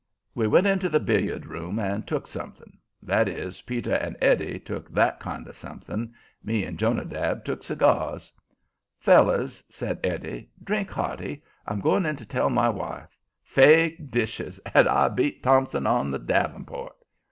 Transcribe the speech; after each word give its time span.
We 0.33 0.47
went 0.47 0.65
into 0.65 0.89
the 0.89 0.99
billard 0.99 1.45
room 1.45 1.77
and 1.77 2.07
took 2.07 2.25
something; 2.25 2.75
that 3.03 3.27
is, 3.29 3.61
Peter 3.61 3.93
and 3.93 4.17
Eddie 4.19 4.57
took 4.57 4.91
that 4.91 5.19
kind 5.19 5.47
of 5.47 5.55
something. 5.55 6.11
Me 6.43 6.63
and 6.65 6.79
Jonadab 6.79 7.45
took 7.45 7.63
cigars. 7.63 8.31
"Fellers," 8.97 9.63
said 9.69 9.99
Eddie, 10.03 10.49
"drink 10.63 10.89
hearty. 10.89 11.43
I'm 11.67 11.81
going 11.81 12.07
in 12.07 12.15
to 12.15 12.25
tell 12.25 12.49
my 12.49 12.67
wife. 12.69 13.15
Fake 13.43 14.09
dishes! 14.09 14.59
And 14.73 14.87
I 14.87 15.07
beat 15.07 15.43
Thompson 15.43 15.85
on 15.85 16.09
the 16.09 16.17
davenport." 16.17 16.95